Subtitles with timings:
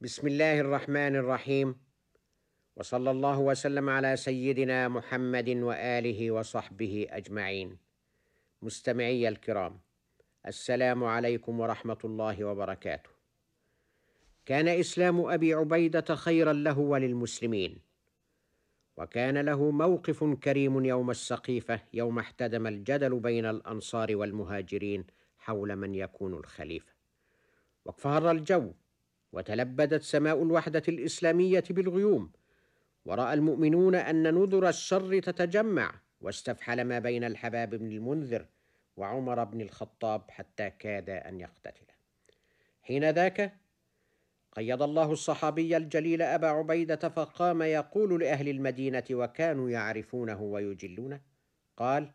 [0.00, 1.74] بسم الله الرحمن الرحيم
[2.76, 7.78] وصلى الله وسلم على سيدنا محمد واله وصحبه اجمعين
[8.62, 9.80] مستمعي الكرام
[10.46, 13.10] السلام عليكم ورحمه الله وبركاته
[14.46, 17.80] كان اسلام ابي عبيده خيرا له وللمسلمين
[18.96, 25.04] وكان له موقف كريم يوم السقيفه يوم احتدم الجدل بين الانصار والمهاجرين
[25.38, 26.92] حول من يكون الخليفه
[27.84, 28.72] واقفهر الجو
[29.36, 32.32] وتلبدت سماء الوحدة الإسلامية بالغيوم
[33.04, 38.46] ورأى المؤمنون أن نذر الشر تتجمع واستفحل ما بين الحباب بن المنذر
[38.96, 41.94] وعمر بن الخطاب حتى كاد أن يقتتلا
[42.82, 43.52] حين ذاك
[44.52, 51.20] قيض الله الصحابي الجليل أبا عبيدة فقام يقول لأهل المدينة وكانوا يعرفونه ويجلونه
[51.76, 52.10] قال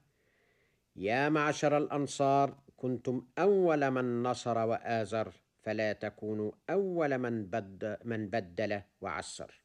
[0.96, 8.82] يا معشر الأنصار كنتم أول من نصر وآزر فلا تكونوا أول من بد من بدل
[9.02, 9.64] وعسر.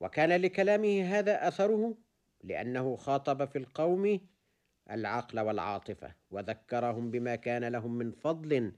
[0.00, 1.96] وكان لكلامه هذا أثره
[2.42, 4.20] لأنه خاطب في القوم
[4.90, 8.72] العقل والعاطفة وذكرهم بما كان لهم من فضل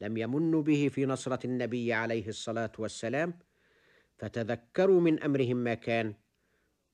[0.00, 3.34] لم يمنوا به في نصرة النبي عليه الصلاة والسلام
[4.18, 6.14] فتذكروا من أمرهم ما كان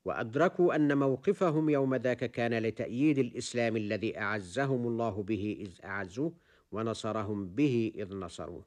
[0.04, 6.32] وأدركوا أن موقفهم يوم ذاك كان لتأييد الإسلام الذي أعزهم الله به إذ أعزوه
[6.72, 8.64] ونصرهم به إذ نصروه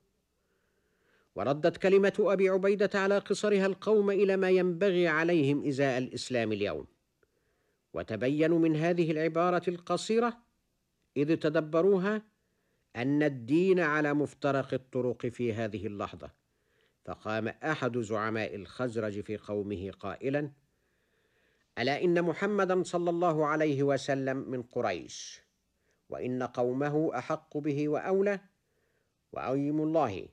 [1.36, 6.88] وردت كلمة أبي عبيدة على قصرها القوم إلى ما ينبغي عليهم إزاء الإسلام اليوم.
[7.94, 10.38] وتبينوا من هذه العبارة القصيرة
[11.18, 12.22] إذ تدبروها
[12.96, 16.32] أن الدين على مفترق الطرق في هذه اللحظة.
[17.06, 20.52] فقام أحد زعماء الخزرج في قومه قائلا
[21.80, 25.49] ألا إن محمدا صلى الله عليه وسلم من قريش؟
[26.10, 28.40] وإن قومه أحق به وأولى.
[29.32, 30.28] وايم الله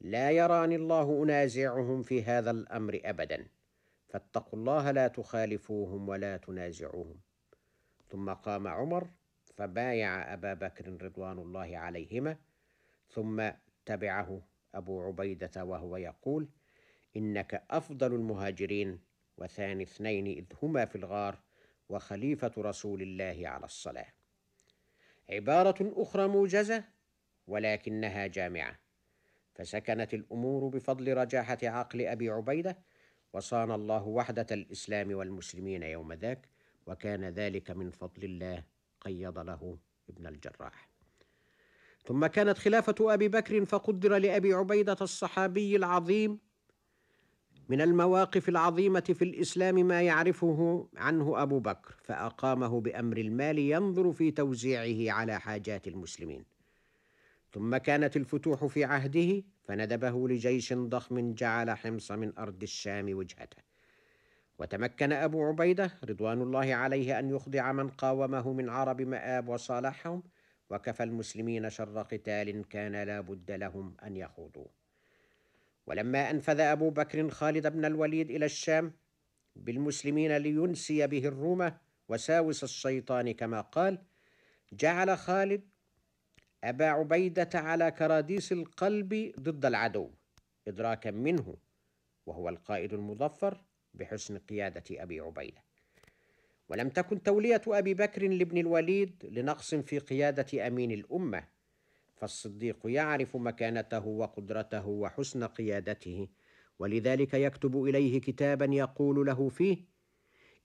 [0.00, 3.46] لا يراني الله أنازعهم في هذا الأمر ابدا.
[4.08, 7.20] فاتقوا الله لا تخالفوهم ولا تنازعوهم.
[8.08, 9.08] ثم قام عمر
[9.54, 12.36] فبايع أبا بكر رضوان الله عليهما.
[13.08, 13.50] ثم
[13.86, 14.42] تبعه
[14.74, 16.48] أبو عبيدة وهو يقول
[17.16, 19.00] إنك أفضل المهاجرين
[19.36, 21.38] وثاني اثنين إذ هما في الغار
[21.88, 24.15] وخليفة رسول الله على الصلاة.
[25.30, 26.84] عبارة أخرى موجزة
[27.46, 28.78] ولكنها جامعة.
[29.54, 32.78] فسكنت الأمور بفضل رجاحة عقل أبي عبيدة
[33.32, 36.48] وصان الله وحدة الإسلام والمسلمين يوم ذاك
[36.86, 38.64] وكان ذلك من فضل الله
[39.00, 39.78] قيض له
[40.08, 40.88] ابن الجراح.
[42.04, 46.45] ثم كانت خلافة أبي بكر فقدر لأبي عبيدة الصحابي العظيم
[47.68, 54.30] من المواقف العظيمة في الإسلام ما يعرفه عنه أبو بكر فأقامه بأمر المال ينظر في
[54.30, 56.44] توزيعه على حاجات المسلمين.
[57.52, 63.56] ثم كانت الفتوح في عهده فندبه لجيش ضخم جعل حمص من أرض الشام وجهته.
[64.58, 70.22] وتمكن أبو عبيدة رضوان الله عليه أن يخضع من قاومه من عرب مآب وصالحهم
[70.70, 74.85] وكفى المسلمين شر قتال كان لا بد لهم أن يخوضوه.
[75.86, 78.92] ولما أنفذ أبو بكر خالد بن الوليد إلى الشام
[79.56, 81.72] بالمسلمين لينسي به الروم
[82.08, 83.98] وساوس الشيطان كما قال
[84.72, 85.68] جعل خالد
[86.64, 90.10] أبا عبيدة على كراديس القلب ضد العدو
[90.68, 91.56] إدراكا منه
[92.26, 93.64] وهو القائد المظفر
[93.94, 95.64] بحسن قيادة أبي عبيدة.
[96.68, 101.44] ولم تكن تولية أبي بكر لابن الوليد لنقص في قيادة أمين الأمة
[102.16, 106.28] فالصديق يعرف مكانته وقدرته وحسن قيادته
[106.78, 109.76] ولذلك يكتب إليه كتابا يقول له فيه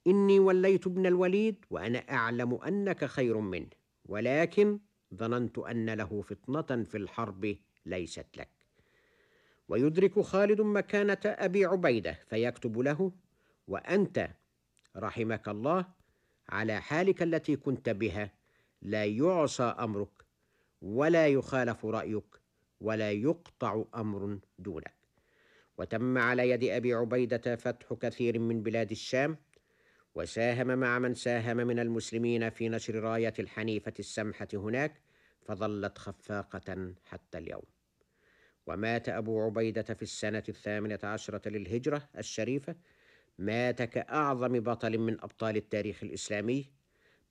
[0.07, 3.69] إني وليت ابن الوليد وأنا أعلم أنك خير منه
[4.05, 4.79] ولكن
[5.15, 8.49] ظننت أن له فطنة في الحرب ليست لك.
[9.69, 13.11] ويدرك خالد مكانة أبي عبيدة فيكتب له
[13.67, 14.29] وأنت
[14.97, 15.85] رحمك الله
[16.49, 18.31] على حالك التي كنت بها
[18.81, 20.20] لا يعصى أمرك
[20.81, 22.41] ولا يخالف رأيك
[22.81, 24.93] ولا يقطع أمر دونك.
[25.77, 29.37] وتم على يد أبي عبيدة فتح كثير من بلاد الشام
[30.15, 35.01] وساهم مع من ساهم من المسلمين في نشر راية الحنيفة السمحة هناك
[35.41, 37.63] فظلت خفاقة حتى اليوم.
[38.67, 42.75] ومات أبو عبيدة في السنة الثامنة عشرة للهجرة الشريفة.
[43.39, 46.71] مات كأعظم بطل من أبطال التاريخ الإسلامي.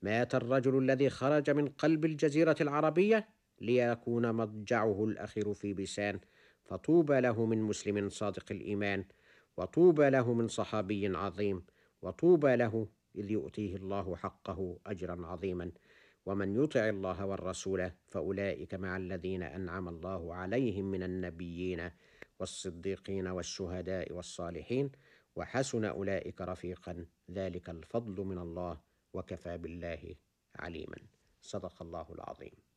[0.01, 3.29] مات الرجل الذي خرج من قلب الجزيرة العربية
[3.61, 6.19] ليكون مضجعه الأخير في بيسان
[6.65, 9.05] فطوبى له من مسلم صادق الإيمان
[9.57, 11.63] وطوبى له من صحابي عظيم
[12.01, 15.71] وطوبى له إذ يؤتيه الله حقه أجرا عظيما.
[16.25, 21.91] ومن يطع الله والرسول فأولئك مع الذين أنعم الله عليهم من النبيين
[22.39, 24.91] والصديقين والشهداء والصالحين
[25.35, 28.81] وحسن أولئك رفيقا ذلك الفضل من الله
[29.13, 30.15] وكفى بالله
[30.55, 30.97] عليما.
[31.41, 32.70] صدق الله العظيم.